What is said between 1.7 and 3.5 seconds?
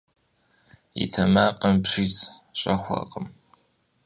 бжьиз щӀэхуэркъым.